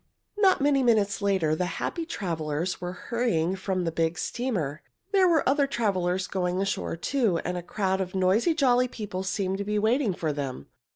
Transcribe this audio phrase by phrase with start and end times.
[0.35, 4.81] Not many minutes later the happy travelers were hurrying from the big steamer.
[5.11, 9.59] There were other travelers going ashore, too, and a crowd of noisy, jolly people seemed
[9.59, 10.65] to be waiting for them.